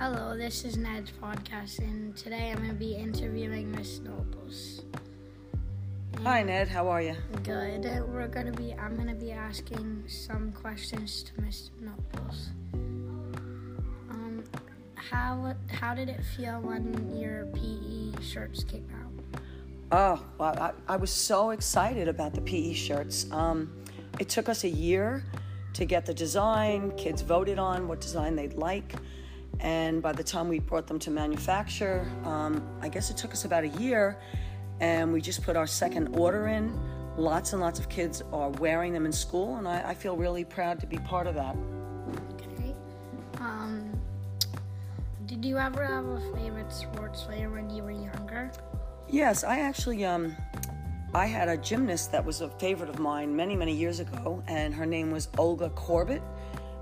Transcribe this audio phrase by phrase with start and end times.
[0.00, 4.80] this is Ned's podcast, and today I'm going to be interviewing Miss Nobles.
[6.22, 6.68] Hi, Ned.
[6.68, 7.14] How are you?
[7.42, 7.84] Good.
[8.08, 8.72] We're going to be.
[8.72, 12.48] I'm going to be asking some questions to Miss Nobles.
[14.08, 14.42] Um,
[14.94, 19.42] how how did it feel when your PE shirts came out?
[19.92, 23.30] Oh, well, I, I was so excited about the PE shirts.
[23.32, 23.70] Um,
[24.18, 25.24] it took us a year
[25.74, 26.90] to get the design.
[26.96, 28.94] Kids voted on what design they'd like.
[29.60, 33.44] And by the time we brought them to manufacture, um, I guess it took us
[33.44, 34.18] about a year.
[34.80, 36.78] And we just put our second order in.
[37.16, 40.44] Lots and lots of kids are wearing them in school, and I, I feel really
[40.44, 41.54] proud to be part of that.
[42.34, 42.74] Okay.
[43.38, 43.92] Um,
[45.26, 48.50] did you ever have a favorite sports player when you were younger?
[49.08, 50.34] Yes, I actually um,
[51.12, 54.72] I had a gymnast that was a favorite of mine many many years ago, and
[54.72, 56.22] her name was Olga Korbut,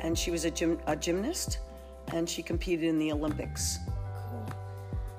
[0.00, 1.58] and she was a gym a gymnast,
[2.12, 3.78] and she competed in the Olympics.
[4.30, 4.46] Cool.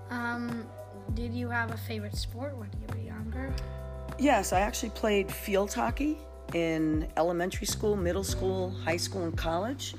[0.09, 0.65] Um,
[1.13, 3.53] did you have a favorite sport when you were younger?
[4.17, 6.17] Yes, I actually played field hockey
[6.53, 9.95] in elementary school, middle school, high school, and college,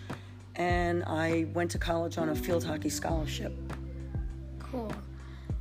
[0.55, 3.53] and I went to college on a field hockey scholarship.
[4.59, 4.93] Cool.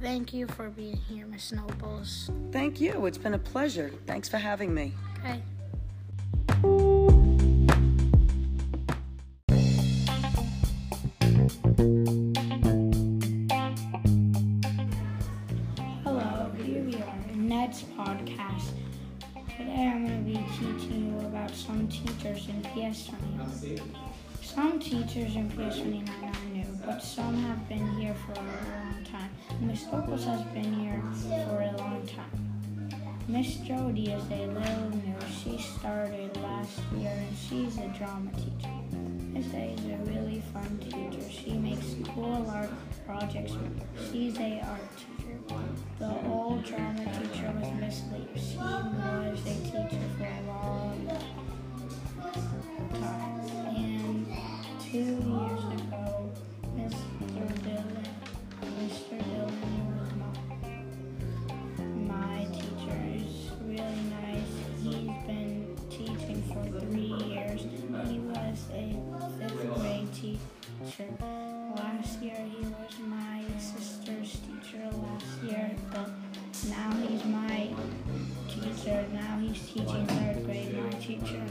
[0.01, 2.29] Thank you for being here, Miss Nobles.
[2.51, 3.05] Thank you.
[3.05, 3.91] It's been a pleasure.
[4.05, 4.93] Thanks for having me.
[5.19, 5.41] Okay.
[11.65, 11.81] Hello,
[16.63, 18.69] here we are in Ned's podcast.
[19.57, 23.81] Today I'm going to be teaching you about some teachers in PS29.
[24.43, 29.31] Some teachers in PS29 are new, but some have been here for a long time.
[29.59, 31.01] Miss Locals has been here
[31.47, 32.54] for a long time.
[33.27, 35.15] Miss Jody is a little new.
[35.43, 38.69] She started last year and she's a drama teacher.
[39.33, 41.27] Miss A is a really fun teacher.
[41.29, 42.69] She makes cool art
[43.07, 43.53] projects.
[44.11, 45.39] She's a art teacher.
[45.97, 47.51] The old drama teacher
[81.23, 81.44] future.